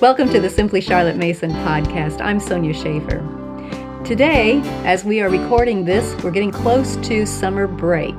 Welcome 0.00 0.30
to 0.30 0.38
the 0.38 0.48
Simply 0.48 0.80
Charlotte 0.80 1.16
Mason 1.16 1.50
podcast. 1.50 2.20
I'm 2.20 2.38
Sonya 2.38 2.72
Shafer. 2.72 3.18
Today, 4.04 4.60
as 4.84 5.02
we 5.04 5.20
are 5.20 5.28
recording 5.28 5.84
this, 5.84 6.14
we're 6.22 6.30
getting 6.30 6.52
close 6.52 6.94
to 7.08 7.26
summer 7.26 7.66
break. 7.66 8.14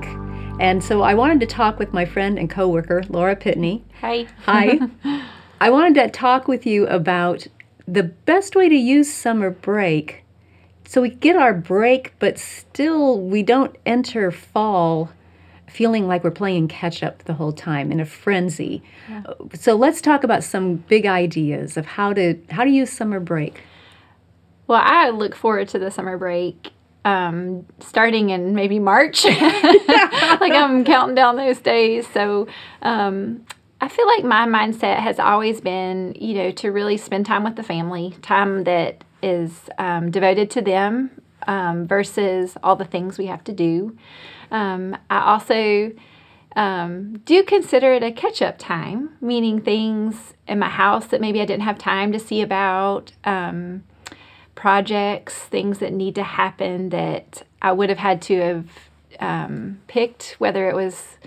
And 0.60 0.84
so 0.84 1.04
I 1.04 1.14
wanted 1.14 1.40
to 1.40 1.46
talk 1.46 1.80
with 1.80 1.94
my 1.94 2.04
friend 2.04 2.38
and 2.38 2.50
coworker, 2.50 3.04
Laura 3.08 3.34
Pitney. 3.34 3.84
Hi. 4.02 4.28
Hi. 4.44 4.80
I 5.62 5.70
wanted 5.70 5.96
to 5.96 6.10
talk 6.10 6.50
with 6.50 6.66
you 6.66 6.86
about 6.88 7.48
the 7.88 8.04
best 8.04 8.58
way 8.58 8.68
to 8.68 8.76
use 8.76 9.10
summer 9.10 9.50
break 9.50 10.26
so 10.84 11.02
we 11.02 11.12
get 11.12 11.38
our 11.38 11.54
break, 11.54 12.14
but 12.20 12.38
still 12.38 13.22
we 13.22 13.42
don't 13.42 13.78
enter 13.86 14.32
fall 14.32 15.12
feeling 15.70 16.08
like 16.08 16.24
we're 16.24 16.32
playing 16.32 16.68
catch 16.68 17.04
up 17.04 17.24
the 17.24 17.34
whole 17.34 17.54
time 17.54 17.92
in 17.92 18.00
a 18.00 18.06
frenzy. 18.06 18.82
Yeah. 19.10 19.24
So 19.54 19.76
let's 19.76 20.02
talk 20.02 20.24
about 20.24 20.44
some 20.44 20.76
big 20.76 21.06
ideas 21.06 21.78
of 21.78 21.86
how 21.86 22.14
to 22.14 22.40
how 22.50 22.64
to 22.64 22.70
use 22.70 22.92
summer 22.92 23.20
break. 23.20 23.62
Well, 24.68 24.82
I 24.84 25.10
look 25.10 25.36
forward 25.36 25.68
to 25.70 25.80
the 25.80 25.90
summer 25.90 26.18
break 26.18 26.72
um, 27.06 27.66
starting 27.80 28.30
in 28.30 28.54
maybe 28.54 28.80
March. 28.80 29.26
like 29.26 30.54
I'm 30.54 30.84
counting 30.84 31.16
down 31.16 31.36
those 31.36 31.60
days. 31.60 32.08
So 32.08 32.48
um, 32.82 33.46
I 33.82 33.88
feel 33.88 34.08
like 34.08 34.24
my 34.24 34.46
mindset 34.46 35.00
has 35.00 35.20
always 35.20 35.62
been, 35.62 36.16
you 36.20 36.36
know, 36.36 36.52
to 36.52 36.72
really 36.72 36.98
spend 36.98 37.26
time 37.26 37.44
with 37.44 37.56
the 37.56 37.64
family, 37.64 38.16
time 38.22 38.66
that 38.66 39.04
is 39.22 39.70
um, 39.78 40.12
devoted 40.12 40.50
to 40.52 40.62
them 40.62 41.12
um, 41.48 41.88
versus 41.88 42.58
all 42.64 42.76
the 42.76 42.86
things 42.86 43.18
we 43.18 43.28
have 43.28 43.44
to 43.46 43.54
do. 43.54 43.98
Um, 44.52 44.98
I 45.10 45.20
also 45.22 45.92
um, 46.56 47.20
do 47.26 47.44
consider 47.44 47.94
it 47.94 48.04
a 48.04 48.12
catch 48.12 48.42
up 48.42 48.58
time, 48.58 49.16
meaning 49.22 49.62
things 49.62 50.34
in 50.48 50.60
my 50.60 50.70
house 50.70 51.08
that 51.08 51.22
maybe 51.22 51.42
I 51.42 51.46
didn't 51.46 51.64
have 51.64 51.78
time 51.78 52.12
to 52.12 52.20
see 52.20 52.42
about, 52.42 53.12
um, 53.24 53.84
projects, 54.56 55.36
things 55.36 55.80
that 55.80 55.94
need 55.94 56.16
to 56.16 56.24
happen 56.24 56.90
that 56.90 57.44
I 57.62 57.72
would 57.72 57.90
have 57.90 58.00
had 58.00 58.22
to 58.24 58.40
have 58.42 58.66
um, 59.22 59.80
picked, 59.88 60.36
whether 60.38 60.70
it 60.70 60.76
was 60.76 61.18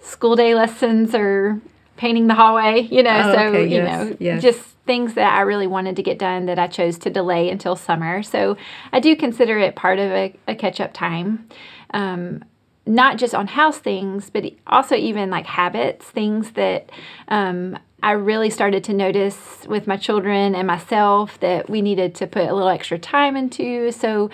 school 0.00 0.34
day 0.34 0.54
lessons 0.54 1.14
or 1.14 1.60
painting 1.96 2.26
the 2.26 2.34
hallway, 2.34 2.80
you 2.80 3.02
know, 3.02 3.22
oh, 3.22 3.34
so, 3.34 3.38
okay. 3.48 3.64
you 3.64 3.82
yes. 3.82 3.86
know, 3.86 4.16
yes. 4.18 4.42
just 4.42 4.73
things 4.86 5.14
that 5.14 5.32
I 5.32 5.40
really 5.42 5.66
wanted 5.66 5.96
to 5.96 6.02
get 6.02 6.18
done 6.18 6.46
that 6.46 6.58
I 6.58 6.66
chose 6.66 6.98
to 6.98 7.10
delay 7.10 7.48
until 7.50 7.76
summer. 7.76 8.22
So 8.22 8.56
I 8.92 9.00
do 9.00 9.16
consider 9.16 9.58
it 9.58 9.76
part 9.76 9.98
of 9.98 10.10
a, 10.10 10.34
a 10.46 10.54
catch 10.54 10.80
up 10.80 10.92
time. 10.92 11.48
Um, 11.92 12.44
not 12.86 13.16
just 13.16 13.34
on 13.34 13.46
house 13.46 13.78
things, 13.78 14.28
but 14.28 14.44
also 14.66 14.94
even 14.94 15.30
like 15.30 15.46
habits, 15.46 16.04
things 16.06 16.50
that 16.52 16.90
um, 17.28 17.78
I 18.02 18.12
really 18.12 18.50
started 18.50 18.84
to 18.84 18.92
notice 18.92 19.64
with 19.66 19.86
my 19.86 19.96
children 19.96 20.54
and 20.54 20.66
myself 20.66 21.40
that 21.40 21.70
we 21.70 21.80
needed 21.80 22.14
to 22.16 22.26
put 22.26 22.42
a 22.46 22.52
little 22.52 22.68
extra 22.68 22.98
time 22.98 23.36
into. 23.36 23.90
So 23.90 24.30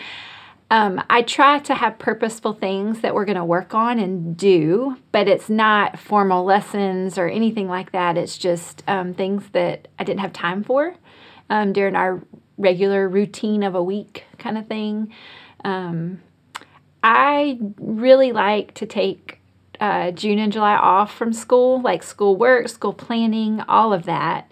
um, 0.70 1.02
I 1.10 1.22
try 1.22 1.58
to 1.58 1.74
have 1.74 1.98
purposeful 1.98 2.52
things 2.52 3.00
that 3.00 3.12
we're 3.12 3.24
going 3.24 3.36
to 3.36 3.44
work 3.44 3.74
on 3.74 3.98
and 3.98 4.36
do, 4.36 4.96
but 5.10 5.26
it's 5.26 5.50
not 5.50 5.98
formal 5.98 6.44
lessons 6.44 7.18
or 7.18 7.28
anything 7.28 7.68
like 7.68 7.90
that. 7.90 8.16
It's 8.16 8.38
just 8.38 8.84
um, 8.86 9.12
things 9.12 9.48
that 9.52 9.88
I 9.98 10.04
didn't 10.04 10.20
have 10.20 10.32
time 10.32 10.62
for 10.62 10.94
um, 11.50 11.72
during 11.72 11.96
our 11.96 12.22
regular 12.56 13.08
routine 13.08 13.64
of 13.64 13.74
a 13.74 13.82
week 13.82 14.24
kind 14.38 14.56
of 14.56 14.68
thing. 14.68 15.12
Um, 15.64 16.20
I 17.02 17.58
really 17.78 18.30
like 18.30 18.74
to 18.74 18.86
take 18.86 19.40
uh, 19.80 20.12
June 20.12 20.38
and 20.38 20.52
July 20.52 20.76
off 20.76 21.12
from 21.12 21.32
school, 21.32 21.80
like 21.80 22.04
school 22.04 22.36
work, 22.36 22.68
school 22.68 22.92
planning, 22.92 23.60
all 23.62 23.92
of 23.92 24.04
that. 24.04 24.50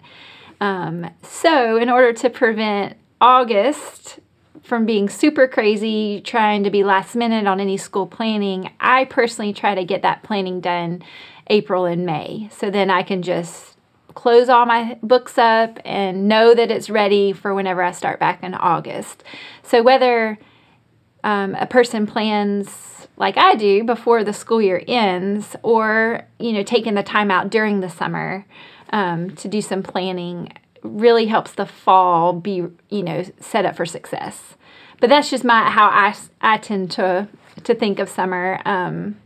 Um, 0.59 1.09
so, 1.21 1.77
in 1.77 1.89
order 1.89 2.11
to 2.11 2.29
prevent 2.29 2.97
August 3.21 4.19
from 4.63 4.85
being 4.85 5.09
super 5.09 5.47
crazy, 5.47 6.21
trying 6.21 6.63
to 6.63 6.69
be 6.69 6.83
last 6.83 7.15
minute 7.15 7.47
on 7.47 7.59
any 7.59 7.77
school 7.77 8.07
planning, 8.07 8.71
I 8.79 9.05
personally 9.05 9.53
try 9.53 9.75
to 9.75 9.83
get 9.83 10.01
that 10.01 10.23
planning 10.23 10.61
done 10.61 11.03
April 11.47 11.85
and 11.85 12.05
May. 12.05 12.49
So 12.51 12.69
then 12.69 12.89
I 12.89 13.03
can 13.03 13.21
just 13.21 13.77
close 14.13 14.49
all 14.49 14.65
my 14.65 14.97
books 15.01 15.37
up 15.37 15.79
and 15.85 16.27
know 16.27 16.53
that 16.53 16.71
it's 16.71 16.89
ready 16.89 17.31
for 17.31 17.53
whenever 17.53 17.81
I 17.81 17.91
start 17.91 18.19
back 18.19 18.43
in 18.43 18.53
August. 18.53 19.23
So 19.63 19.81
whether 19.81 20.37
um, 21.23 21.55
a 21.55 21.65
person 21.65 22.05
plans 22.05 23.07
like 23.17 23.37
I 23.37 23.55
do 23.55 23.83
before 23.83 24.23
the 24.23 24.33
school 24.33 24.61
year 24.61 24.81
ends, 24.87 25.55
or 25.61 26.25
you 26.39 26.53
know, 26.53 26.63
taking 26.63 26.95
the 26.95 27.03
time 27.03 27.29
out 27.29 27.49
during 27.49 27.81
the 27.81 27.89
summer 27.89 28.45
um, 28.91 29.35
to 29.35 29.47
do 29.47 29.61
some 29.61 29.83
planning 29.83 30.53
really 30.83 31.25
helps 31.25 31.51
the 31.51 31.65
fall 31.65 32.33
be 32.33 32.65
you 32.89 33.03
know 33.03 33.23
set 33.39 33.65
up 33.65 33.75
for 33.75 33.85
success. 33.85 34.55
But 34.99 35.09
that's 35.09 35.29
just 35.29 35.43
my 35.43 35.69
how 35.69 35.87
I, 35.87 36.15
I 36.41 36.57
tend 36.57 36.91
to 36.91 37.27
to 37.63 37.75
think 37.75 37.99
of 37.99 38.09
summer 38.09 38.59
um, 38.65 39.17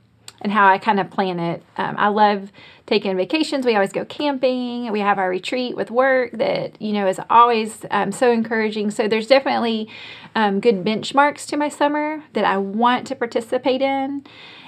and 0.42 0.52
how 0.52 0.68
I 0.68 0.78
kind 0.78 1.00
of 1.00 1.10
plan 1.10 1.40
it. 1.40 1.64
Um, 1.78 1.96
I 1.98 2.10
love 2.10 2.52
taking 2.86 3.16
vacations. 3.16 3.66
We 3.66 3.76
always 3.76 3.92
go 3.92 4.06
camping. 4.06 4.92
We 4.92 5.00
have 5.00 5.18
our 5.18 5.30
retreat 5.30 5.76
with 5.76 5.90
work 5.90 6.32
that 6.34 6.80
you 6.82 6.94
know 6.94 7.08
is 7.08 7.20
always 7.30 7.86
um, 7.92 8.12
so 8.12 8.32
encouraging. 8.32 8.92
So 8.92 9.08
there's 9.08 9.28
definitely 9.28 9.90
um, 10.36 10.60
good 10.60 10.84
benchmarks 10.84 11.46
to 11.48 11.58
my 11.58 11.70
summer 11.70 12.24
that 12.34 12.46
I 12.46 12.58
want 12.58 13.08
to 13.08 13.16
participate 13.16 13.82
in. 13.82 14.26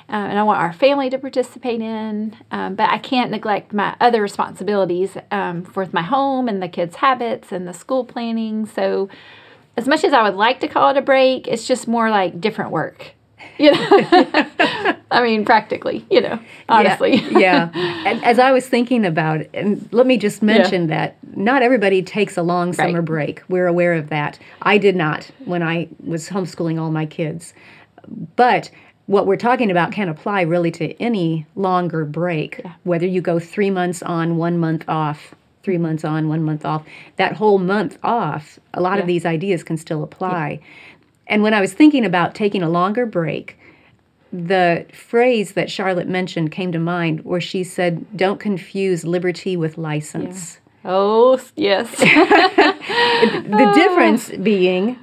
Um, 0.08 0.30
and 0.30 0.40
I 0.40 0.44
want 0.44 0.60
our 0.60 0.72
family 0.72 1.10
to 1.10 1.18
participate 1.18 1.82
in, 1.82 2.36
um, 2.52 2.76
but 2.76 2.90
I 2.90 3.00
can't 3.00 3.32
neglect 3.32 3.74
my 3.74 3.96
other 4.00 4.22
responsibilities 4.22 5.18
um, 5.32 5.70
with 5.76 5.94
my 5.94 6.04
home 6.04 6.48
and 6.48 6.62
the 6.62 6.68
kids' 6.68 6.98
habits 6.98 7.52
and 7.52 7.68
the 7.68 7.74
school 7.74 8.06
planning. 8.06 8.66
So, 8.66 9.10
as 9.78 9.88
much 9.88 10.04
as 10.04 10.14
I 10.14 10.24
would 10.24 10.36
like 10.36 10.60
to 10.62 10.68
call 10.68 10.92
it 10.92 10.98
a 10.98 11.02
break, 11.02 11.48
it's 11.48 11.68
just 11.68 11.88
more 11.88 12.10
like 12.10 12.40
different 12.40 12.72
work 12.72 13.16
you 13.58 13.72
know 13.72 14.96
i 15.12 15.22
mean 15.22 15.46
practically 15.46 16.06
you 16.10 16.20
know 16.20 16.40
honestly 16.68 17.16
yeah, 17.16 17.70
yeah. 17.74 18.04
And 18.06 18.24
as 18.24 18.40
i 18.40 18.52
was 18.52 18.68
thinking 18.68 19.06
about 19.06 19.42
it 19.42 19.50
and 19.54 19.88
let 19.92 20.06
me 20.06 20.18
just 20.18 20.42
mention 20.42 20.84
yeah. 20.84 20.98
that 20.98 21.38
not 21.38 21.62
everybody 21.62 22.02
takes 22.02 22.38
a 22.38 22.44
long 22.44 22.74
summer 22.74 23.00
right. 23.00 23.06
break 23.06 23.44
we're 23.48 23.68
aware 23.68 23.94
of 23.94 24.10
that 24.10 24.40
i 24.62 24.78
did 24.78 24.96
not 24.96 25.30
when 25.46 25.64
i 25.64 25.88
was 26.04 26.30
homeschooling 26.30 26.80
all 26.80 26.92
my 26.92 27.06
kids 27.06 27.54
but 28.36 28.70
what 29.08 29.28
we're 29.28 29.36
talking 29.36 29.70
about 29.70 29.92
can 29.92 30.10
apply 30.10 30.42
really 30.42 30.72
to 30.72 31.00
any 31.02 31.46
longer 31.56 32.06
break 32.06 32.62
yeah. 32.64 32.74
whether 32.84 33.06
you 33.06 33.22
go 33.22 33.40
three 33.40 33.70
months 33.70 34.02
on 34.04 34.38
one 34.38 34.58
month 34.58 34.84
off 34.88 35.36
three 35.64 35.78
months 35.78 36.04
on 36.04 36.28
one 36.28 36.44
month 36.44 36.66
off 36.66 36.86
that 37.18 37.34
whole 37.34 37.58
month 37.58 37.98
off 38.04 38.60
a 38.74 38.82
lot 38.82 39.00
of 39.00 39.08
these 39.08 39.26
ideas 39.26 39.64
can 39.64 39.78
still 39.78 40.04
apply 40.04 40.60
and 41.28 41.44
when 41.44 41.54
I 41.54 41.62
was 41.62 41.74
thinking 41.74 42.06
about 42.06 42.36
taking 42.36 42.62
a 42.62 42.70
longer 42.70 43.06
break, 43.06 43.58
the 44.32 44.86
phrase 44.94 45.54
that 45.54 45.72
Charlotte 45.72 46.08
mentioned 46.08 46.52
came 46.52 46.72
to 46.72 46.80
mind 46.80 47.24
where 47.26 47.42
she 47.42 47.64
said, 47.64 48.06
Don't 48.16 48.40
confuse 48.40 49.06
liberty 49.06 49.58
with 49.58 49.78
license. 49.78 50.56
Yeah. 50.56 50.92
Oh, 50.92 51.42
yes. 51.56 51.90
the 51.98 53.72
difference 53.74 54.30
being 54.30 55.00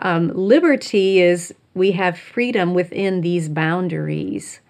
um, 0.00 0.30
liberty 0.34 1.20
is 1.20 1.54
we 1.74 1.92
have 1.92 2.18
freedom 2.18 2.74
within 2.74 3.20
these 3.20 3.48
boundaries, 3.48 4.60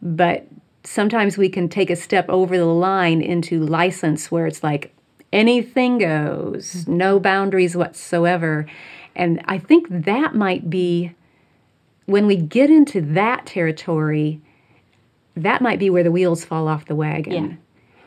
but 0.00 0.46
sometimes 0.84 1.38
we 1.38 1.48
can 1.48 1.68
take 1.68 1.90
a 1.90 1.96
step 1.96 2.28
over 2.28 2.56
the 2.58 2.64
line 2.64 3.20
into 3.20 3.64
license 3.64 4.30
where 4.30 4.46
it's 4.46 4.62
like 4.62 4.94
anything 5.32 5.98
goes, 5.98 6.74
mm-hmm. 6.74 6.96
no 6.96 7.20
boundaries 7.20 7.76
whatsoever. 7.76 8.66
And 9.14 9.40
I 9.44 9.58
think 9.58 9.86
that 9.90 10.34
might 10.34 10.68
be 10.68 11.14
when 12.06 12.26
we 12.26 12.36
get 12.36 12.70
into 12.70 13.00
that 13.00 13.46
territory, 13.46 14.40
that 15.36 15.62
might 15.62 15.78
be 15.78 15.90
where 15.90 16.02
the 16.02 16.10
wheels 16.10 16.44
fall 16.44 16.68
off 16.68 16.86
the 16.86 16.94
wagon. 16.94 17.50
Yeah. 17.50 17.56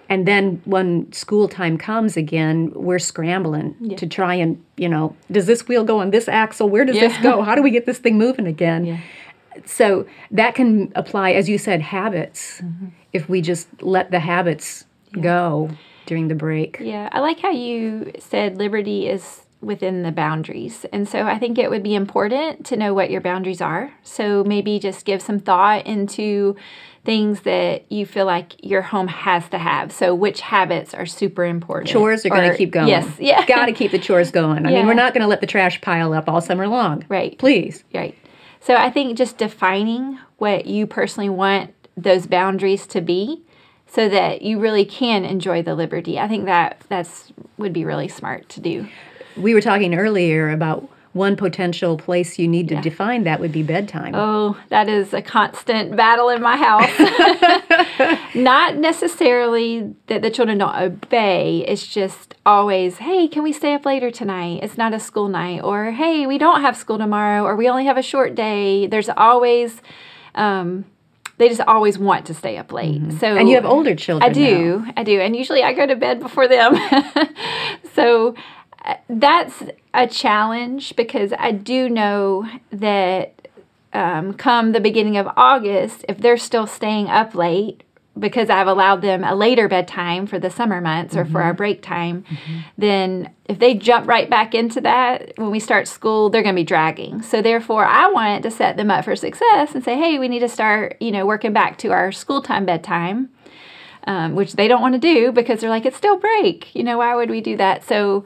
And 0.10 0.28
then 0.28 0.62
when 0.66 1.12
school 1.12 1.48
time 1.48 1.78
comes 1.78 2.16
again, 2.16 2.72
we're 2.74 3.00
scrambling 3.00 3.76
yeah. 3.80 3.98
to 3.98 4.08
try 4.08 4.36
and, 4.36 4.64
you 4.78 4.88
know, 4.88 5.16
does 5.32 5.46
this 5.46 5.68
wheel 5.68 5.84
go 5.84 6.00
on 6.00 6.12
this 6.12 6.28
axle? 6.28 6.70
Where 6.70 6.86
does 6.86 6.96
yeah. 6.96 7.08
this 7.08 7.18
go? 7.20 7.42
How 7.42 7.56
do 7.56 7.62
we 7.62 7.72
get 7.72 7.86
this 7.86 7.98
thing 7.98 8.18
moving 8.18 8.48
again? 8.48 8.86
Yeah. 8.86 9.00
So 9.66 10.06
that 10.32 10.54
can 10.54 10.92
apply, 10.96 11.32
as 11.32 11.50
you 11.50 11.58
said, 11.58 11.82
habits. 11.82 12.62
Mm-hmm. 12.62 12.88
If 13.14 13.30
we 13.30 13.42
just 13.42 13.68
let 13.82 14.12
the 14.12 14.20
habits 14.20 14.86
go 15.22 15.70
during 16.06 16.28
the 16.28 16.36
break. 16.36 16.78
Yeah, 16.80 17.10
I 17.12 17.20
like 17.22 17.40
how 17.40 17.52
you 17.52 18.12
said 18.20 18.58
liberty 18.58 19.08
is 19.08 19.45
within 19.66 20.04
the 20.04 20.12
boundaries. 20.12 20.86
And 20.94 21.08
so 21.08 21.24
I 21.24 21.40
think 21.40 21.58
it 21.58 21.70
would 21.70 21.84
be 21.84 21.96
important 21.96 22.66
to 22.68 22.78
know 22.78 22.94
what 22.94 23.10
your 23.10 23.22
boundaries 23.22 23.62
are. 23.62 23.94
So 24.04 24.44
maybe 24.44 24.80
just 24.80 25.06
give 25.06 25.22
some 25.22 25.40
thought 25.40 25.86
into 25.86 26.56
things 27.04 27.42
that 27.42 27.92
you 27.92 28.06
feel 28.06 28.26
like 28.26 28.54
your 28.64 28.82
home 28.82 29.08
has 29.08 29.48
to 29.50 29.58
have. 29.58 29.92
So 29.92 30.14
which 30.16 30.42
habits 30.42 30.94
are 30.94 31.06
super 31.06 31.46
important? 31.46 31.92
Chores 31.92 32.26
are 32.26 32.30
going 32.30 32.50
to 32.50 32.58
keep 32.58 32.72
going. 32.72 32.88
Yes, 32.88 33.20
yeah. 33.20 33.46
Got 33.48 33.66
to 33.66 33.74
keep 33.74 33.92
the 33.92 34.00
chores 34.00 34.32
going. 34.32 34.66
I 34.66 34.72
yeah. 34.72 34.78
mean, 34.78 34.88
we're 34.88 34.94
not 34.94 35.14
going 35.14 35.22
to 35.22 35.28
let 35.28 35.42
the 35.42 35.48
trash 35.48 35.82
pile 35.82 36.14
up 36.14 36.30
all 36.30 36.42
summer 36.42 36.68
long. 36.68 37.06
Right. 37.10 37.38
Please. 37.38 37.84
Right. 37.94 38.16
So 38.60 38.76
I 38.76 38.90
think 38.90 39.18
just 39.18 39.38
defining 39.38 40.20
what 40.38 40.66
you 40.66 40.88
personally 40.88 41.30
want 41.30 41.74
those 41.96 42.26
boundaries 42.28 42.88
to 42.88 43.02
be 43.02 43.44
so 43.88 44.10
that 44.10 44.42
you 44.42 44.60
really 44.60 44.86
can 44.86 45.24
enjoy 45.24 45.62
the 45.62 45.76
liberty. 45.76 46.20
I 46.20 46.28
think 46.28 46.46
that 46.46 46.84
that's 46.90 47.32
would 47.58 47.74
be 47.74 47.86
really 47.86 48.08
smart 48.08 48.50
to 48.50 48.60
do. 48.60 48.88
We 49.38 49.54
were 49.54 49.62
talking 49.62 49.96
earlier 49.96 50.50
about 50.50 50.90
one 51.16 51.38
potential 51.38 51.98
place 51.98 52.38
you 52.38 52.46
need 52.46 52.68
to 52.68 52.76
define 52.82 53.24
that 53.24 53.40
would 53.40 53.54
be 53.54 53.64
bedtime. 53.64 54.14
Oh, 54.14 54.58
that 54.68 54.90
is 54.90 55.14
a 55.14 55.22
constant 55.22 55.96
battle 55.96 56.28
in 56.28 56.42
my 56.42 56.58
house. 56.58 56.92
Not 58.36 58.76
necessarily 58.76 59.96
that 60.08 60.22
the 60.22 60.30
children 60.30 60.58
don't 60.58 60.76
obey, 60.76 61.64
it's 61.70 61.88
just 61.88 62.36
always, 62.46 62.98
hey, 62.98 63.30
can 63.30 63.44
we 63.44 63.54
stay 63.54 63.74
up 63.74 63.86
later 63.86 64.12
tonight? 64.12 64.60
It's 64.62 64.78
not 64.78 64.94
a 64.94 65.00
school 65.00 65.30
night. 65.30 65.62
Or, 65.64 65.92
hey, 65.92 66.28
we 66.28 66.38
don't 66.38 66.60
have 66.60 66.76
school 66.76 66.98
tomorrow, 66.98 67.44
or 67.44 67.56
we 67.56 67.70
only 67.70 67.86
have 67.86 67.98
a 67.98 68.04
short 68.04 68.36
day. 68.36 68.86
There's 68.86 69.08
always, 69.08 69.82
um, 70.36 70.84
they 71.38 71.48
just 71.48 71.62
always 71.62 71.98
want 71.98 72.26
to 72.26 72.34
stay 72.34 72.58
up 72.58 72.74
late. 72.74 73.02
Mm-hmm. 73.02 73.18
So 73.20 73.38
And 73.38 73.48
you 73.48 73.56
have 73.56 73.66
older 73.66 73.96
children. 73.96 74.30
I 74.30 74.34
do. 74.34 74.80
Now. 74.80 74.94
I 74.98 75.04
do. 75.04 75.22
And 75.22 75.34
usually 75.34 75.64
I 75.64 75.72
go 75.72 75.86
to 75.86 75.96
bed 75.96 76.20
before 76.20 76.50
them. 76.50 76.76
so 77.94 78.36
that's 79.10 79.64
a 79.94 80.08
challenge 80.08 80.96
because 80.96 81.34
I 81.38 81.52
do 81.52 81.90
know 81.90 82.48
that 82.72 83.48
um, 83.94 84.34
come 84.34 84.74
the 84.74 84.80
beginning 84.80 85.18
of 85.18 85.28
August, 85.38 86.06
if 86.10 86.18
they're 86.18 86.38
still 86.38 86.68
staying 86.68 87.08
up 87.08 87.34
late 87.34 87.84
because 88.18 88.50
I've 88.50 88.68
allowed 88.68 89.02
them 89.02 89.24
a 89.24 89.36
later 89.36 89.68
bedtime 89.68 90.26
for 90.26 90.40
the 90.40 90.50
summer 90.50 90.80
months 90.80 91.16
or 91.16 91.24
mm-hmm. 91.24 91.34
for 91.34 91.42
our 91.42 91.54
break 91.54 91.82
time, 91.82 92.24
mm-hmm. 92.24 92.60
then 92.78 93.34
if 93.46 93.60
they 93.60 93.74
jump 93.74 94.08
right 94.08 94.30
back 94.30 94.56
into 94.56 94.80
that 94.82 95.34
when 95.38 95.52
we 95.52 95.60
start 95.60 95.88
school, 95.88 96.30
they're 96.30 96.44
going 96.44 96.56
to 96.56 96.60
be 96.60 96.66
dragging. 96.66 97.22
So 97.22 97.42
therefore, 97.42 97.86
I 97.86 98.10
want 98.10 98.44
to 98.44 98.52
set 98.52 98.78
them 98.78 98.90
up 98.90 99.06
for 99.06 99.16
success 99.16 99.76
and 99.76 99.84
say, 99.84 99.98
hey, 99.98 100.18
we 100.18 100.30
need 100.30 100.40
to 100.40 100.50
start, 100.50 100.98
you 101.02 101.12
know, 101.12 101.26
working 101.26 101.52
back 101.54 101.78
to 101.80 101.90
our 101.90 102.12
school 102.12 102.42
time 102.42 102.66
bedtime. 102.66 103.30
Um, 104.08 104.36
which 104.36 104.54
they 104.54 104.68
don't 104.68 104.84
want 104.84 104.94
to 104.94 105.00
do 105.00 105.32
because 105.32 105.62
they're 105.62 105.70
like, 105.72 105.84
it's 105.84 105.98
still 105.98 106.20
break. 106.20 106.76
You 106.76 106.84
know, 106.84 107.00
why 107.00 107.16
would 107.16 107.32
we 107.32 107.42
do 107.42 107.58
that? 107.58 107.84
So, 107.84 108.24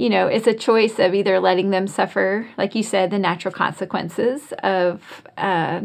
you 0.00 0.08
know, 0.08 0.28
it's 0.28 0.46
a 0.46 0.54
choice 0.54 0.98
of 0.98 1.14
either 1.14 1.38
letting 1.40 1.68
them 1.68 1.86
suffer, 1.86 2.48
like 2.56 2.74
you 2.74 2.82
said, 2.82 3.10
the 3.10 3.18
natural 3.18 3.52
consequences 3.52 4.50
of 4.62 5.02
uh, 5.36 5.82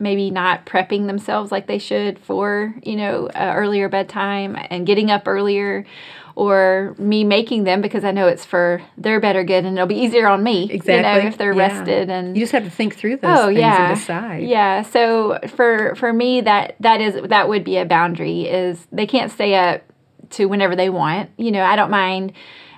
maybe 0.00 0.32
not 0.32 0.66
prepping 0.66 1.06
themselves 1.06 1.52
like 1.52 1.68
they 1.68 1.78
should 1.78 2.18
for, 2.18 2.74
you 2.82 2.96
know, 2.96 3.28
uh, 3.28 3.52
earlier 3.54 3.88
bedtime 3.88 4.56
and 4.68 4.84
getting 4.84 5.12
up 5.12 5.28
earlier, 5.28 5.86
or 6.34 6.96
me 6.98 7.22
making 7.22 7.62
them 7.62 7.80
because 7.80 8.04
I 8.04 8.10
know 8.10 8.26
it's 8.26 8.44
for 8.44 8.82
their 8.98 9.20
better 9.20 9.44
good 9.44 9.64
and 9.64 9.78
it'll 9.78 9.86
be 9.86 9.94
easier 9.94 10.26
on 10.26 10.42
me. 10.42 10.64
Exactly. 10.64 10.96
You 10.96 11.02
know, 11.02 11.28
if 11.28 11.38
they're 11.38 11.54
yeah. 11.54 11.68
rested 11.68 12.10
and 12.10 12.36
you 12.36 12.42
just 12.42 12.52
have 12.52 12.64
to 12.64 12.70
think 12.70 12.96
through 12.96 13.18
those 13.18 13.38
oh, 13.38 13.46
things 13.46 13.60
yeah. 13.60 13.90
and 13.90 13.96
decide. 13.96 14.42
Yeah. 14.42 14.82
So 14.82 15.38
for 15.54 15.94
for 15.94 16.12
me 16.12 16.40
that 16.40 16.74
that 16.80 17.00
is 17.00 17.28
that 17.28 17.48
would 17.48 17.62
be 17.62 17.76
a 17.76 17.84
boundary 17.84 18.48
is 18.48 18.88
they 18.90 19.06
can't 19.06 19.30
stay 19.30 19.54
up 19.54 19.84
to 20.30 20.46
whenever 20.46 20.74
they 20.74 20.90
want. 20.90 21.30
You 21.36 21.52
know, 21.52 21.62
I 21.62 21.76
don't 21.76 21.92
mind 21.92 22.32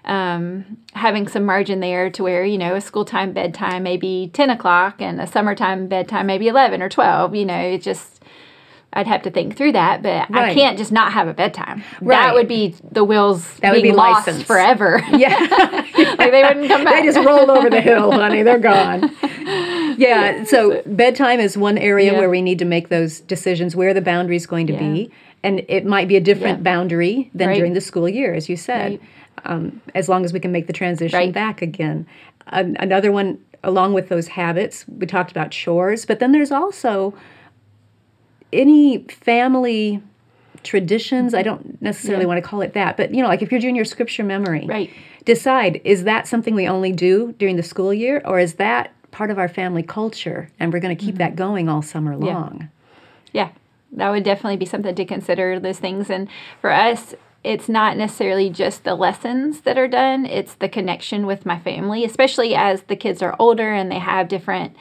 um, 0.08 0.78
having 0.94 1.28
some 1.28 1.44
margin 1.44 1.80
there 1.80 2.10
to 2.10 2.22
where 2.22 2.44
you 2.44 2.58
know 2.58 2.74
a 2.74 2.80
school 2.80 3.04
time 3.04 3.32
bedtime 3.32 3.82
maybe 3.82 4.30
10 4.32 4.50
o'clock 4.50 5.00
and 5.00 5.20
a 5.20 5.26
summertime 5.26 5.86
bedtime 5.86 6.26
maybe 6.26 6.48
11 6.48 6.82
or 6.82 6.88
12 6.88 7.34
you 7.34 7.44
know 7.44 7.60
it 7.60 7.82
just 7.82 8.22
I'd 8.92 9.06
have 9.06 9.22
to 9.22 9.30
think 9.30 9.56
through 9.56 9.72
that, 9.72 10.02
but 10.02 10.30
right. 10.30 10.50
I 10.50 10.54
can't 10.54 10.78
just 10.78 10.90
not 10.90 11.12
have 11.12 11.28
a 11.28 11.34
bedtime. 11.34 11.84
Right. 12.00 12.16
That 12.16 12.34
would 12.34 12.48
be 12.48 12.74
the 12.90 13.04
wheels 13.04 13.46
that 13.58 13.72
would 13.72 13.82
be 13.82 13.92
lost 13.92 14.26
licensed. 14.26 14.46
forever. 14.46 15.02
Yeah, 15.18 15.36
like 16.18 16.30
they 16.30 16.42
wouldn't 16.42 16.68
come 16.68 16.84
back. 16.84 17.02
They 17.02 17.12
just 17.12 17.26
rolled 17.26 17.50
over 17.50 17.68
the 17.68 17.80
hill, 17.80 18.12
honey. 18.12 18.42
They're 18.42 18.58
gone. 18.58 19.14
Yeah. 19.98 20.44
So 20.44 20.80
bedtime 20.86 21.40
is 21.40 21.58
one 21.58 21.76
area 21.76 22.12
yeah. 22.12 22.18
where 22.18 22.30
we 22.30 22.40
need 22.40 22.60
to 22.60 22.64
make 22.64 22.88
those 22.88 23.18
decisions 23.18 23.74
where 23.74 23.92
the 23.92 24.00
boundary 24.00 24.36
is 24.36 24.46
going 24.46 24.68
to 24.68 24.74
yeah. 24.74 24.78
be, 24.78 25.10
and 25.42 25.64
it 25.66 25.84
might 25.86 26.06
be 26.06 26.14
a 26.14 26.20
different 26.20 26.58
yeah. 26.58 26.62
boundary 26.62 27.30
than 27.34 27.48
right. 27.48 27.56
during 27.56 27.72
the 27.72 27.80
school 27.80 28.08
year, 28.08 28.32
as 28.32 28.48
you 28.48 28.56
said 28.56 29.00
um, 29.44 29.80
as 29.94 30.08
long 30.08 30.24
as 30.24 30.32
we 30.32 30.40
can 30.40 30.52
make 30.52 30.66
the 30.66 30.72
transition 30.72 31.32
back 31.32 31.62
again. 31.62 32.06
another 32.46 33.12
one, 33.12 33.38
along 33.64 33.92
with 33.92 34.08
those 34.08 34.28
habits, 34.28 34.84
we 34.88 35.06
talked 35.06 35.30
about 35.30 35.50
chores, 35.50 36.06
but 36.06 36.20
then 36.20 36.32
there's 36.32 36.52
also 36.52 37.14
any 38.52 39.04
family 39.04 40.02
traditions. 40.62 41.34
I 41.34 41.42
don't 41.42 41.80
necessarily 41.80 42.24
yeah. 42.24 42.28
want 42.28 42.42
to 42.42 42.48
call 42.48 42.60
it 42.60 42.74
that, 42.74 42.96
but 42.96 43.14
you 43.14 43.22
know, 43.22 43.28
like 43.28 43.42
if 43.42 43.50
you're 43.50 43.60
doing 43.60 43.76
your 43.76 43.84
scripture 43.84 44.24
memory, 44.24 44.66
right? 44.66 44.90
Decide 45.24 45.80
is 45.84 46.04
that 46.04 46.26
something 46.26 46.54
we 46.54 46.66
only 46.66 46.92
do 46.92 47.32
during 47.38 47.56
the 47.56 47.62
school 47.62 47.92
year, 47.92 48.22
or 48.24 48.38
is 48.38 48.54
that 48.54 48.92
part 49.10 49.30
of 49.30 49.38
our 49.38 49.48
family 49.48 49.82
culture, 49.82 50.50
and 50.58 50.72
we're 50.72 50.80
going 50.80 50.96
to 50.96 51.00
keep 51.00 51.14
mm-hmm. 51.14 51.18
that 51.18 51.36
going 51.36 51.68
all 51.68 51.82
summer 51.82 52.16
long? 52.16 52.70
Yeah. 53.32 53.44
yeah, 53.44 53.50
that 53.92 54.10
would 54.10 54.24
definitely 54.24 54.56
be 54.56 54.66
something 54.66 54.94
to 54.94 55.04
consider. 55.04 55.60
Those 55.60 55.78
things, 55.78 56.10
and 56.10 56.28
for 56.60 56.70
us, 56.70 57.14
it's 57.44 57.68
not 57.68 57.96
necessarily 57.96 58.50
just 58.50 58.84
the 58.84 58.94
lessons 58.94 59.60
that 59.62 59.78
are 59.78 59.88
done, 59.88 60.26
it's 60.26 60.54
the 60.54 60.68
connection 60.68 61.24
with 61.24 61.46
my 61.46 61.58
family, 61.58 62.04
especially 62.04 62.54
as 62.54 62.82
the 62.82 62.96
kids 62.96 63.22
are 63.22 63.36
older 63.38 63.72
and 63.72 63.90
they 63.90 63.98
have 63.98 64.28
different 64.28 64.76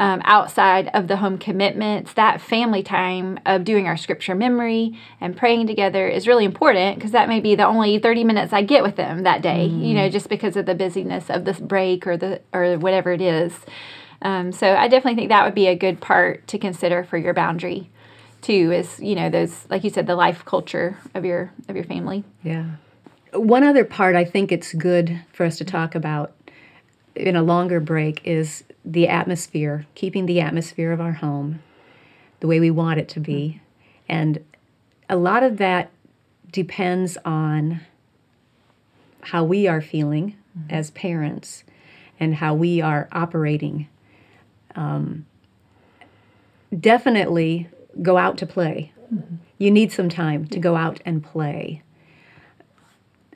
um, 0.00 0.22
outside 0.24 0.88
of 0.94 1.06
the 1.06 1.18
home 1.18 1.36
commitments. 1.36 2.14
That 2.14 2.40
family 2.40 2.82
time 2.82 3.38
of 3.44 3.64
doing 3.64 3.86
our 3.86 3.98
scripture 3.98 4.34
memory 4.34 4.98
and 5.20 5.36
praying 5.36 5.66
together 5.66 6.08
is 6.08 6.26
really 6.26 6.46
important 6.46 6.96
because 6.96 7.12
that 7.12 7.28
may 7.28 7.38
be 7.38 7.54
the 7.54 7.66
only 7.66 7.98
30 7.98 8.24
minutes 8.24 8.52
I 8.52 8.62
get 8.62 8.82
with 8.82 8.96
them 8.96 9.22
that 9.22 9.42
day, 9.42 9.68
mm. 9.70 9.86
you 9.86 9.94
know, 9.94 10.08
just 10.08 10.30
because 10.30 10.56
of 10.56 10.64
the 10.64 10.74
busyness 10.74 11.28
of 11.28 11.44
this 11.44 11.60
break 11.60 12.06
or 12.06 12.16
the 12.16 12.40
or 12.52 12.78
whatever 12.78 13.12
it 13.12 13.20
is. 13.20 13.54
Um, 14.22 14.52
so 14.52 14.74
I 14.74 14.88
definitely 14.88 15.16
think 15.16 15.28
that 15.28 15.44
would 15.44 15.54
be 15.54 15.66
a 15.66 15.76
good 15.76 16.00
part 16.00 16.46
to 16.48 16.58
consider 16.58 17.04
for 17.04 17.18
your 17.18 17.34
boundary 17.34 17.90
too 18.40 18.72
is 18.72 18.98
you 19.00 19.14
know 19.14 19.28
those 19.28 19.66
like 19.68 19.84
you 19.84 19.90
said 19.90 20.06
the 20.06 20.14
life 20.14 20.46
culture 20.46 20.96
of 21.12 21.26
your 21.26 21.52
of 21.68 21.76
your 21.76 21.84
family 21.84 22.24
yeah 22.42 22.64
one 23.34 23.62
other 23.62 23.84
part 23.84 24.16
i 24.16 24.24
think 24.24 24.50
it's 24.50 24.72
good 24.72 25.20
for 25.30 25.44
us 25.44 25.58
to 25.58 25.64
talk 25.64 25.94
about 25.94 26.32
in 27.14 27.36
a 27.36 27.42
longer 27.42 27.80
break 27.80 28.20
is 28.24 28.64
the 28.84 29.08
atmosphere 29.08 29.86
keeping 29.94 30.26
the 30.26 30.40
atmosphere 30.40 30.92
of 30.92 31.00
our 31.00 31.12
home 31.12 31.62
the 32.40 32.46
way 32.46 32.60
we 32.60 32.70
want 32.70 32.98
it 32.98 33.08
to 33.08 33.20
be 33.20 33.60
and 34.08 34.42
a 35.08 35.16
lot 35.16 35.42
of 35.42 35.58
that 35.58 35.90
depends 36.50 37.16
on 37.24 37.80
how 39.22 39.44
we 39.44 39.66
are 39.68 39.80
feeling 39.80 40.36
mm-hmm. 40.58 40.74
as 40.74 40.90
parents 40.92 41.64
and 42.18 42.36
how 42.36 42.54
we 42.54 42.80
are 42.80 43.08
operating 43.12 43.88
um, 44.74 45.26
definitely 46.78 47.68
go 48.02 48.16
out 48.16 48.38
to 48.38 48.46
play. 48.46 48.92
Mm-hmm. 49.12 49.36
You 49.58 49.70
need 49.70 49.92
some 49.92 50.08
time 50.08 50.46
to 50.48 50.58
go 50.58 50.76
out 50.76 51.00
and 51.04 51.22
play. 51.22 51.82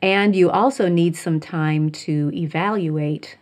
And 0.00 0.36
you 0.36 0.50
also 0.50 0.88
need 0.88 1.16
some 1.16 1.40
time 1.40 1.90
to 1.90 2.30
evaluate 2.34 3.38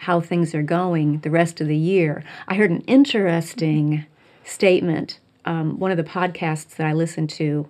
how 0.00 0.18
things 0.18 0.54
are 0.54 0.62
going 0.62 1.20
the 1.20 1.30
rest 1.30 1.60
of 1.60 1.68
the 1.68 1.76
year. 1.76 2.24
I 2.48 2.54
heard 2.54 2.70
an 2.70 2.80
interesting 2.82 4.06
statement, 4.44 5.18
um, 5.44 5.78
one 5.78 5.90
of 5.90 5.98
the 5.98 6.04
podcasts 6.04 6.76
that 6.76 6.86
I 6.86 6.94
listened 6.94 7.28
to. 7.30 7.68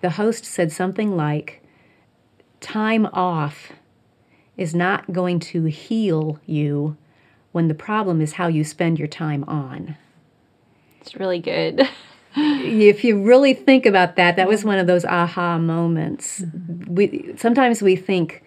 The 0.00 0.10
host 0.10 0.44
said 0.44 0.70
something 0.70 1.16
like, 1.16 1.60
Time 2.60 3.06
off 3.06 3.72
is 4.56 4.76
not 4.76 5.12
going 5.12 5.40
to 5.40 5.64
heal 5.64 6.38
you 6.46 6.96
when 7.50 7.66
the 7.66 7.74
problem 7.74 8.20
is 8.20 8.34
how 8.34 8.46
you 8.46 8.62
spend 8.62 9.00
your 9.00 9.08
time 9.08 9.42
on. 9.48 9.96
It's 11.00 11.16
really 11.16 11.40
good. 11.40 11.88
if 12.36 13.02
you 13.02 13.20
really 13.20 13.54
think 13.54 13.86
about 13.86 14.14
that, 14.14 14.36
that 14.36 14.46
was 14.46 14.64
one 14.64 14.78
of 14.78 14.86
those 14.86 15.04
aha 15.04 15.58
moments. 15.58 16.42
Mm-hmm. 16.42 16.94
We 16.94 17.34
sometimes 17.36 17.82
we 17.82 17.96
think 17.96 18.44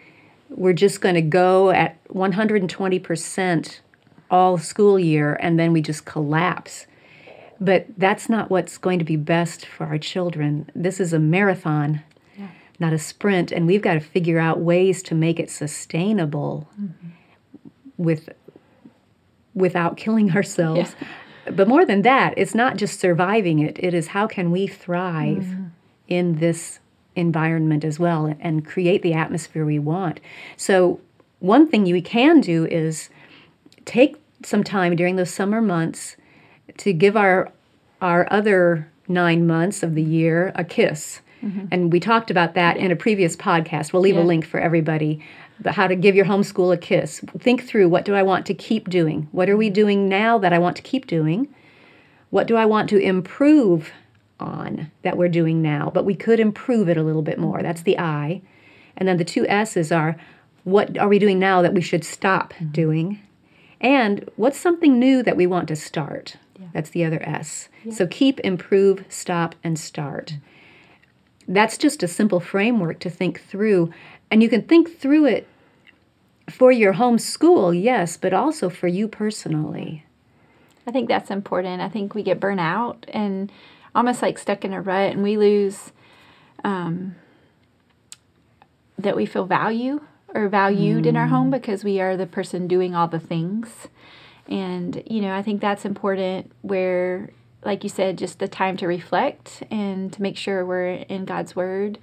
we're 0.50 0.74
just 0.74 1.02
going 1.02 1.16
to 1.16 1.22
go 1.22 1.72
at 1.72 2.04
120% 2.10 3.80
all 4.32 4.58
school 4.58 5.00
year 5.00 5.38
and 5.40 5.60
then 5.60 5.72
we 5.74 5.82
just 5.82 6.06
collapse. 6.06 6.88
But 7.60 7.88
that's 7.98 8.28
not 8.28 8.50
what's 8.50 8.78
going 8.78 9.00
to 9.00 9.06
be 9.06 9.16
best 9.16 9.66
for 9.66 9.86
our 9.86 9.98
children. 9.98 10.70
This 10.76 11.00
is 11.00 11.14
a 11.14 11.20
marathon, 11.20 12.04
yeah. 12.38 12.50
not 12.80 12.92
a 12.92 13.00
sprint, 13.00 13.52
and 13.52 13.66
we've 13.66 13.82
got 13.82 13.94
to 13.94 14.02
figure 14.02 14.40
out 14.40 14.60
ways 14.60 15.02
to 15.04 15.16
make 15.16 15.40
it 15.40 15.50
sustainable 15.50 16.68
mm-hmm. 16.80 17.10
with 17.98 18.30
without 19.54 19.96
killing 19.96 20.32
ourselves. 20.36 20.96
Yeah 21.00 21.08
but 21.52 21.68
more 21.68 21.86
than 21.86 22.02
that, 22.02 22.34
it's 22.38 22.56
not 22.56 22.78
just 22.78 23.00
surviving 23.00 23.60
it, 23.60 23.78
it 23.80 23.94
is 23.94 24.08
how 24.08 24.28
can 24.28 24.52
we 24.52 24.68
thrive 24.68 25.44
mm-hmm. 25.44 25.66
in 26.08 26.40
this 26.40 26.80
environment 27.16 27.84
as 27.84 28.00
well 28.00 28.36
and 28.40 28.66
create 28.66 29.02
the 29.02 29.14
atmosphere 29.14 29.66
we 29.66 29.80
want. 29.80 30.20
So, 30.58 31.00
one 31.40 31.68
thing 31.68 31.86
you 31.86 32.02
can 32.02 32.42
do 32.42 32.66
is 32.66 33.10
take 33.86 34.16
some 34.44 34.64
time 34.64 34.96
during 34.96 35.16
those 35.16 35.32
summer 35.32 35.62
months 35.62 36.16
to 36.78 36.94
give 36.94 37.16
our 37.16 37.52
our 38.02 38.28
other 38.32 38.90
9 39.08 39.48
months 39.48 39.84
of 39.84 39.96
the 39.96 40.02
year 40.02 40.52
a 40.56 40.64
kiss. 40.64 41.22
Mm-hmm. 41.44 41.66
And 41.72 41.92
we 41.92 42.00
talked 42.00 42.32
about 42.32 42.54
that 42.56 42.78
in 42.78 42.92
a 42.92 42.96
previous 42.96 43.36
podcast. 43.36 43.94
We'll 43.94 44.02
leave 44.02 44.16
yeah. 44.16 44.24
a 44.24 44.24
link 44.24 44.46
for 44.46 44.60
everybody 44.60 45.24
but 45.60 45.76
how 45.76 45.88
to 45.88 45.96
give 45.96 46.16
your 46.16 46.26
homeschool 46.26 46.74
a 46.74 46.78
kiss. 46.78 47.22
Think 47.40 47.66
through 47.66 47.90
what 47.90 48.06
do 48.06 48.16
I 48.16 48.24
want 48.24 48.46
to 48.48 48.54
keep 48.54 48.90
doing? 48.90 49.28
What 49.32 49.50
are 49.50 49.58
we 49.58 49.70
doing 49.70 50.10
now 50.10 50.38
that 50.38 50.54
I 50.54 50.60
want 50.60 50.76
to 50.78 50.82
keep 50.82 51.08
doing? 51.08 51.48
What 52.30 52.48
do 52.48 52.56
I 52.56 52.66
want 52.66 52.90
to 52.90 52.98
improve 52.98 53.92
on 54.40 54.92
that 55.04 55.18
we're 55.18 55.30
doing 55.30 55.62
now? 55.62 55.92
But 55.94 56.06
we 56.06 56.16
could 56.16 56.40
improve 56.40 56.90
it 56.90 56.98
a 56.98 57.04
little 57.04 57.22
bit 57.22 57.40
more. 57.40 57.62
That's 57.62 57.84
the 57.84 58.00
I. 58.00 58.42
And 58.98 59.08
then 59.08 59.18
the 59.18 59.26
two 59.26 59.48
S's 59.48 59.92
are 59.92 60.16
what 60.64 60.98
are 60.98 61.08
we 61.08 61.20
doing 61.20 61.40
now 61.40 61.62
that 61.62 61.74
we 61.74 61.82
should 61.82 62.04
stop 62.04 62.54
mm-hmm. 62.54 62.72
doing? 62.72 63.20
And 63.80 64.30
what's 64.36 64.60
something 64.60 64.98
new 64.98 65.22
that 65.24 65.38
we 65.38 65.46
want 65.46 65.68
to 65.68 65.76
start? 65.76 66.38
That's 66.74 66.90
the 66.90 67.06
other 67.06 67.22
S. 67.24 67.70
So 67.90 68.06
keep, 68.06 68.40
improve, 68.42 69.06
stop, 69.08 69.56
and 69.64 69.80
start. 69.80 70.34
Mm-hmm. 70.34 71.54
That's 71.54 71.78
just 71.78 72.04
a 72.04 72.08
simple 72.08 72.40
framework 72.40 73.00
to 73.00 73.10
think 73.10 73.40
through. 73.40 73.94
And 74.30 74.44
you 74.44 74.50
can 74.50 74.64
think 74.64 75.00
through 75.00 75.26
it 75.26 75.48
for 76.50 76.72
your 76.72 76.94
home 76.94 77.18
school, 77.18 77.74
yes, 77.74 78.18
but 78.18 78.34
also 78.34 78.70
for 78.70 78.88
you 78.88 79.08
personally. 79.08 80.06
I 80.88 80.92
think 80.92 81.08
that's 81.08 81.32
important. 81.32 81.82
I 81.82 81.90
think 81.90 82.14
we 82.14 82.24
get 82.24 82.40
burnt 82.40 82.60
out 82.60 83.06
and 83.10 83.52
almost 83.96 84.22
like 84.22 84.38
stuck 84.38 84.64
in 84.66 84.74
a 84.74 84.82
rut, 84.82 85.14
and 85.14 85.24
we 85.24 85.38
lose 85.38 85.92
um, 86.64 87.16
that 88.98 89.16
we 89.16 89.26
feel 89.26 89.46
value 89.46 90.02
or 90.34 90.50
valued 90.50 91.06
in 91.06 91.16
our 91.16 91.28
home 91.28 91.50
because 91.50 91.84
we 91.84 92.02
are 92.02 92.18
the 92.18 92.26
person 92.26 92.68
doing 92.68 92.94
all 92.94 93.08
the 93.08 93.20
things. 93.20 93.88
And, 94.48 95.02
you 95.08 95.22
know, 95.22 95.34
I 95.34 95.42
think 95.42 95.62
that's 95.62 95.86
important 95.86 96.52
where, 96.62 97.30
like 97.64 97.84
you 97.84 97.90
said, 97.90 98.18
just 98.18 98.40
the 98.40 98.48
time 98.48 98.76
to 98.78 98.88
reflect 98.88 99.64
and 99.72 100.12
to 100.12 100.22
make 100.22 100.38
sure 100.38 100.66
we're 100.66 100.88
in 100.90 101.26
God's 101.26 101.56
Word 101.56 101.98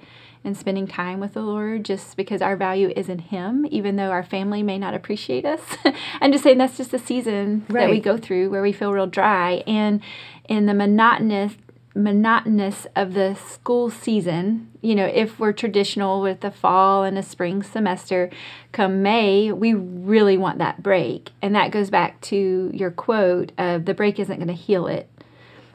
and 0.44 0.56
spending 0.56 0.88
time 0.88 1.20
with 1.20 1.34
the 1.34 1.42
Lord 1.42 1.84
just 1.84 2.16
because 2.16 2.42
our 2.42 2.56
value 2.56 2.92
is 2.96 3.08
in 3.08 3.18
Him, 3.18 3.66
even 3.70 3.96
though 3.96 4.10
our 4.10 4.24
family 4.24 4.62
may 4.62 4.78
not 4.78 4.94
appreciate 4.94 5.44
us. 5.44 5.60
I'm 6.20 6.32
just 6.32 6.42
saying 6.42 6.58
that's 6.58 6.76
just 6.76 6.94
a 6.94 6.98
season 6.98 7.64
that 7.68 7.90
we 7.90 8.00
go 8.00 8.16
through 8.16 8.50
where 8.50 8.62
we 8.62 8.72
feel 8.72 8.92
real 8.92 9.06
dry. 9.06 9.62
And 9.66 10.00
in 10.48 10.66
the 10.66 10.74
monotonous 10.74 11.54
monotonous 11.94 12.86
of 12.96 13.14
the 13.14 13.34
school 13.34 13.90
season, 13.90 14.70
you 14.80 14.94
know, 14.94 15.06
if 15.06 15.38
we're 15.38 15.52
traditional 15.52 16.22
with 16.22 16.40
the 16.40 16.50
fall 16.50 17.04
and 17.04 17.18
a 17.18 17.22
spring 17.22 17.62
semester, 17.62 18.30
come 18.72 19.02
May, 19.02 19.52
we 19.52 19.74
really 19.74 20.38
want 20.38 20.58
that 20.58 20.82
break. 20.82 21.30
And 21.42 21.54
that 21.54 21.70
goes 21.70 21.90
back 21.90 22.20
to 22.22 22.70
your 22.72 22.90
quote 22.90 23.52
of 23.58 23.84
the 23.84 23.94
break 23.94 24.18
isn't 24.18 24.36
going 24.36 24.48
to 24.48 24.54
heal 24.54 24.86
it. 24.86 25.08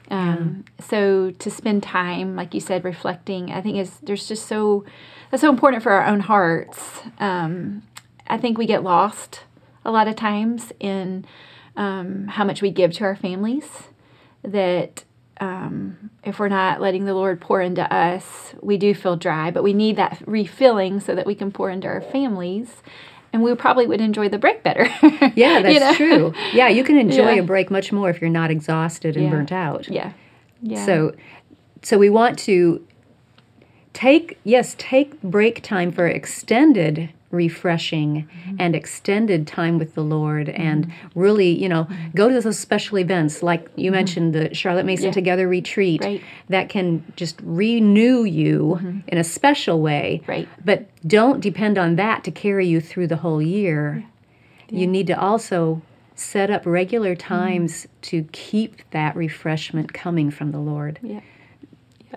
Um, 0.10 0.66
So 0.80 1.32
to 1.32 1.52
spend 1.52 1.84
time, 1.84 2.36
like 2.36 2.54
you 2.54 2.62
said, 2.62 2.84
reflecting, 2.84 3.52
I 3.52 3.62
think 3.62 3.78
is 3.78 4.00
there's 4.02 4.28
just 4.28 4.46
so 4.48 4.86
that's 5.30 5.42
so 5.42 5.50
important 5.50 5.84
for 5.84 5.92
our 5.92 6.06
own 6.06 6.22
hearts. 6.22 7.02
Um, 7.20 7.84
I 8.28 8.38
think 8.38 8.58
we 8.58 8.66
get 8.66 8.84
lost 8.84 9.42
a 9.84 9.92
lot 9.92 10.08
of 10.08 10.16
times 10.16 10.72
in 10.80 11.26
um, 11.76 12.28
how 12.28 12.44
much 12.44 12.62
we 12.62 12.72
give 12.72 12.94
to 12.94 13.04
our 13.04 13.16
families. 13.16 13.68
That 14.44 15.04
um, 15.40 16.10
if 16.24 16.40
we're 16.40 16.50
not 16.50 16.82
letting 16.82 17.06
the 17.06 17.14
Lord 17.14 17.40
pour 17.42 17.62
into 17.62 17.84
us, 17.94 18.54
we 18.62 18.78
do 18.78 18.94
feel 18.94 19.16
dry. 19.16 19.52
But 19.52 19.64
we 19.64 19.74
need 19.74 19.96
that 19.98 20.22
refilling 20.26 21.00
so 21.00 21.16
that 21.16 21.26
we 21.26 21.36
can 21.36 21.52
pour 21.52 21.70
into 21.70 21.88
our 21.88 22.02
families, 22.02 22.82
and 23.34 23.44
we 23.44 23.54
probably 23.56 23.86
would 23.88 24.02
enjoy 24.02 24.30
the 24.30 24.38
break 24.38 24.64
better. 24.64 24.88
Yeah, 25.36 25.62
that's 25.62 25.74
You 25.74 25.80
know? 25.80 25.94
true. 25.94 26.34
Yeah, 26.54 26.70
you 26.70 26.84
can 26.84 26.98
enjoy 26.98 27.34
Yeah. 27.34 27.42
a 27.42 27.44
break 27.44 27.70
much 27.70 27.92
more 27.92 28.10
if 28.10 28.20
you're 28.22 28.30
not 28.30 28.50
exhausted 28.50 29.16
and 29.16 29.26
Yeah. 29.26 29.32
burnt 29.32 29.52
out. 29.52 29.88
Yeah. 29.90 30.14
Yeah. 30.62 30.86
So 30.86 31.14
so 31.84 31.98
we 31.98 32.10
want 32.10 32.40
to 32.40 32.84
take 33.98 34.38
yes, 34.44 34.76
take 34.78 35.20
break 35.24 35.62
time 35.64 35.92
for 35.92 36.06
extended 36.08 37.10
refreshing 37.32 38.10
Mm-hmm. 38.28 38.56
and 38.64 38.76
extended 38.76 39.46
time 39.48 39.78
with 39.78 39.94
the 39.96 40.04
Lord 40.04 40.48
and 40.50 40.92
really, 41.16 41.50
you 41.64 41.68
know, 41.68 41.88
go 42.16 42.30
to 42.30 42.40
those 42.40 42.58
special 42.58 42.98
events 43.00 43.44
like 43.44 43.68
you 43.76 43.92
mentioned 43.92 44.34
the 44.34 44.54
Charlotte 44.54 44.86
Mason 44.86 45.06
Mm-hmm. 45.06 45.10
Yeah. 45.10 45.22
Together 45.22 45.48
retreat 45.48 46.02
Right. 46.04 46.22
that 46.50 46.70
can 46.70 47.04
just 47.16 47.36
renew 47.44 48.24
you 48.24 48.80
in 49.08 49.18
a 49.18 49.24
special 49.24 49.82
way. 49.82 50.08
Mm-hmm. 50.22 50.32
Right. 50.32 50.48
But 50.64 50.80
don't 51.06 51.40
depend 51.42 51.78
on 51.78 51.96
that 51.98 52.24
to 52.26 52.32
carry 52.32 52.66
you 52.68 52.80
through 52.80 53.08
the 53.08 53.18
whole 53.18 53.42
year. 53.42 54.06
You 54.70 54.88
need 54.88 55.08
to 55.08 55.20
also 55.20 55.82
set 56.16 56.50
up 56.50 56.66
regular 56.66 57.14
Mm-hmm. 57.16 57.34
times 57.36 57.88
to 58.10 58.24
keep 58.32 58.74
that 58.92 59.16
refreshment 59.16 59.94
coming 59.94 60.30
from 60.32 60.52
the 60.52 60.60
Lord 60.60 61.00
yeah. 61.04 61.22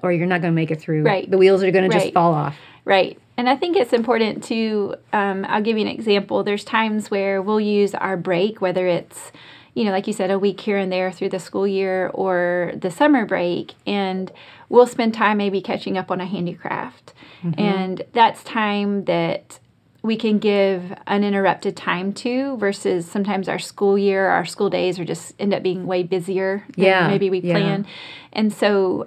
Or 0.02 0.12
you're 0.12 0.26
not 0.26 0.40
going 0.40 0.52
to 0.52 0.56
make 0.56 0.70
it 0.70 0.80
through. 0.80 1.02
Right. 1.02 1.30
The 1.30 1.38
wheels 1.38 1.62
are 1.62 1.70
going 1.70 1.90
to 1.90 1.98
just 1.98 2.12
fall 2.12 2.34
off. 2.34 2.56
Right. 2.84 3.18
And 3.36 3.48
I 3.48 3.56
think 3.56 3.76
it's 3.76 3.92
important 3.92 4.44
to, 4.44 4.96
um, 5.12 5.46
I'll 5.48 5.62
give 5.62 5.76
you 5.76 5.82
an 5.86 5.90
example. 5.90 6.42
There's 6.44 6.64
times 6.64 7.10
where 7.10 7.40
we'll 7.40 7.60
use 7.60 7.94
our 7.94 8.16
break, 8.16 8.60
whether 8.60 8.86
it's, 8.86 9.32
you 9.74 9.84
know, 9.84 9.92
like 9.92 10.06
you 10.06 10.12
said, 10.12 10.30
a 10.30 10.38
week 10.38 10.60
here 10.60 10.76
and 10.76 10.90
there 10.92 11.12
through 11.12 11.30
the 11.30 11.38
school 11.38 11.66
year 11.66 12.10
or 12.12 12.72
the 12.74 12.90
summer 12.90 13.24
break, 13.24 13.74
and 13.86 14.32
we'll 14.68 14.86
spend 14.86 15.14
time 15.14 15.38
maybe 15.38 15.60
catching 15.60 15.96
up 15.96 16.10
on 16.10 16.20
a 16.20 16.26
handicraft. 16.26 17.14
And 17.56 18.02
that's 18.12 18.44
time 18.44 19.04
that 19.06 19.60
we 20.02 20.16
can 20.16 20.38
give 20.38 20.94
uninterrupted 21.06 21.74
time 21.76 22.12
to 22.14 22.58
versus 22.58 23.10
sometimes 23.10 23.48
our 23.48 23.58
school 23.58 23.96
year, 23.96 24.28
our 24.28 24.44
school 24.44 24.68
days 24.68 24.98
are 24.98 25.06
just 25.06 25.32
end 25.38 25.54
up 25.54 25.62
being 25.62 25.86
way 25.86 26.02
busier 26.02 26.64
than 26.76 26.84
Yeah, 26.84 27.08
maybe 27.08 27.30
we 27.30 27.40
yeah. 27.40 27.54
plan. 27.54 27.86
And 28.32 28.52
so 28.52 29.06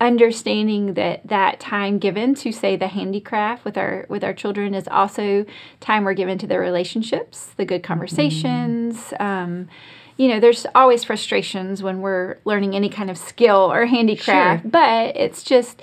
understanding 0.00 0.94
that 0.94 1.26
that 1.26 1.58
time 1.58 1.98
given 1.98 2.34
to 2.34 2.52
say 2.52 2.76
the 2.76 2.86
handicraft 2.88 3.64
with 3.64 3.76
our 3.76 4.06
with 4.08 4.22
our 4.22 4.32
children 4.32 4.74
is 4.74 4.86
also 4.88 5.44
time 5.80 6.04
we're 6.04 6.14
given 6.14 6.38
to 6.38 6.46
their 6.46 6.60
relationships 6.60 7.50
the 7.56 7.64
good 7.64 7.82
conversations 7.82 9.12
um, 9.18 9.68
you 10.16 10.28
know 10.28 10.38
there's 10.38 10.66
always 10.74 11.02
frustrations 11.02 11.82
when 11.82 12.00
we're 12.00 12.38
learning 12.44 12.74
any 12.76 12.88
kind 12.88 13.10
of 13.10 13.18
skill 13.18 13.72
or 13.72 13.86
handicraft 13.86 14.62
Sure. 14.62 14.70
but 14.70 15.16
it's 15.16 15.42
just 15.42 15.82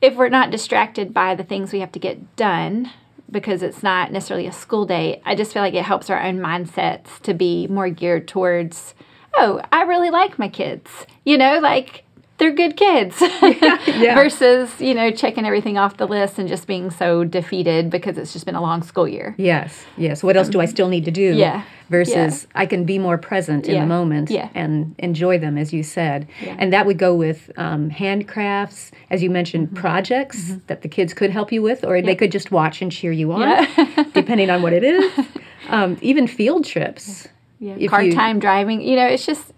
if 0.00 0.14
we're 0.14 0.28
not 0.28 0.50
distracted 0.52 1.12
by 1.12 1.34
the 1.34 1.42
things 1.44 1.72
we 1.72 1.80
have 1.80 1.92
to 1.92 1.98
get 1.98 2.36
done 2.36 2.90
because 3.30 3.62
it's 3.62 3.82
not 3.82 4.12
necessarily 4.12 4.46
a 4.46 4.52
school 4.52 4.86
day 4.86 5.20
i 5.24 5.34
just 5.34 5.52
feel 5.52 5.62
like 5.62 5.74
it 5.74 5.84
helps 5.84 6.08
our 6.10 6.22
own 6.22 6.38
mindsets 6.38 7.20
to 7.22 7.34
be 7.34 7.66
more 7.66 7.90
geared 7.90 8.28
towards 8.28 8.94
oh 9.36 9.60
i 9.72 9.82
really 9.82 10.10
like 10.10 10.38
my 10.38 10.48
kids 10.48 11.06
you 11.24 11.36
know 11.36 11.58
like 11.58 12.04
they're 12.38 12.52
good 12.52 12.76
kids 12.76 13.16
yeah. 13.42 14.14
versus 14.14 14.80
you 14.80 14.94
know 14.94 15.10
checking 15.10 15.44
everything 15.44 15.76
off 15.76 15.96
the 15.96 16.06
list 16.06 16.38
and 16.38 16.48
just 16.48 16.66
being 16.66 16.90
so 16.90 17.24
defeated 17.24 17.90
because 17.90 18.16
it's 18.16 18.32
just 18.32 18.46
been 18.46 18.54
a 18.54 18.60
long 18.62 18.82
school 18.82 19.06
year 19.08 19.34
Yes, 19.38 19.84
yes. 19.96 20.22
What 20.22 20.36
else 20.36 20.48
do 20.48 20.60
I 20.60 20.66
still 20.66 20.88
need 20.88 21.04
to 21.04 21.10
do? 21.10 21.34
Yeah, 21.34 21.64
Versus 21.90 22.46
I 22.54 22.66
can 22.66 22.84
be 22.84 22.98
more 22.98 23.18
present 23.18 23.66
in 23.66 23.74
Yeah, 23.74 23.80
the 23.80 23.86
moment 23.86 24.30
yeah. 24.30 24.48
and 24.54 24.94
enjoy 24.98 25.38
them, 25.38 25.56
as 25.58 25.72
you 25.72 25.82
said. 25.82 26.28
Yeah. 26.42 26.54
And 26.58 26.72
that 26.72 26.84
would 26.86 26.98
go 26.98 27.14
with 27.14 27.50
um, 27.56 27.90
handcrafts, 27.90 28.90
as 29.10 29.22
you 29.22 29.30
mentioned, 29.30 29.68
Mm-hmm. 29.68 29.76
projects 29.76 30.52
that 30.66 30.82
the 30.82 30.88
kids 30.88 31.14
could 31.14 31.30
help 31.30 31.50
you 31.52 31.62
with, 31.62 31.84
or 31.84 32.00
they 32.02 32.14
could 32.14 32.30
just 32.32 32.50
watch 32.50 32.82
and 32.82 32.92
cheer 32.92 33.12
you 33.12 33.32
on, 33.32 33.40
Yeah. 33.40 34.04
depending 34.14 34.50
on 34.50 34.62
what 34.62 34.72
it 34.72 34.84
is. 34.84 35.26
Um, 35.70 35.98
even 36.00 36.26
field 36.26 36.64
trips. 36.64 37.28
yeah. 37.60 37.86
Car 37.88 38.02
you- 38.02 38.14
time 38.14 38.38
driving 38.38 38.80
you 38.80 38.96
know 38.96 39.06
it's 39.06 39.26
just 39.26 39.52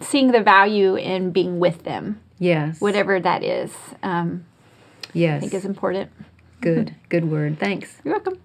seeing 0.00 0.32
the 0.32 0.42
value 0.42 0.94
in 0.96 1.30
being 1.30 1.58
with 1.58 1.84
them 1.84 2.20
Yes. 2.38 2.80
whatever 2.80 3.18
that 3.20 3.42
is 3.42 3.72
um, 4.02 4.44
Yes. 5.12 5.38
i 5.38 5.40
think 5.40 5.54
is 5.54 5.64
important 5.64 6.10
Good. 6.60 6.94
Good 7.08 7.30
word. 7.30 7.58
Thanks. 7.60 7.96
you're 8.04 8.14
welcome 8.14 8.38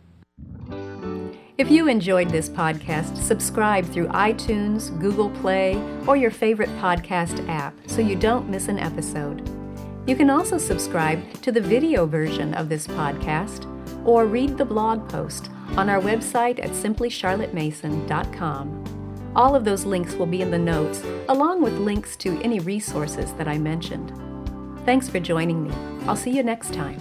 If 1.57 1.69
you 1.71 1.87
enjoyed 1.87 2.29
this 2.29 2.47
podcast, 2.49 3.15
subscribe 3.17 3.85
through 3.85 4.07
iTunes, 4.07 4.89
Google 4.99 5.29
Play, 5.41 5.75
or 6.07 6.15
your 6.17 6.31
favorite 6.31 6.69
podcast 6.81 7.47
app 7.47 7.73
so 7.87 8.01
you 8.01 8.15
don't 8.15 8.49
miss 8.49 8.67
an 8.69 8.79
episode. 8.79 9.47
You 10.07 10.15
can 10.15 10.29
also 10.31 10.57
subscribe 10.57 11.21
to 11.43 11.51
the 11.51 11.61
video 11.61 12.05
version 12.07 12.53
of 12.55 12.69
this 12.69 12.87
podcast 12.87 13.67
or 14.05 14.25
read 14.25 14.57
the 14.57 14.65
blog 14.65 15.07
post 15.09 15.49
on 15.77 15.89
our 15.89 16.01
website 16.01 16.59
at 16.63 16.71
simplycharlottemason.com. 16.71 19.02
All 19.35 19.55
of 19.55 19.65
those 19.65 19.83
links 19.85 20.13
will 20.13 20.27
be 20.27 20.41
in 20.41 20.51
the 20.51 20.59
notes, 20.59 21.03
along 21.27 21.63
with 21.63 21.73
links 21.73 22.15
to 22.17 22.39
any 22.41 22.59
resources 22.59 23.33
that 23.33 23.47
I 23.47 23.57
mentioned. 23.57 24.13
Thanks 24.85 25.09
for 25.09 25.19
joining 25.19 25.63
me. 25.63 25.73
I'll 26.05 26.15
see 26.15 26.31
you 26.31 26.43
next 26.43 26.73
time. 26.73 26.99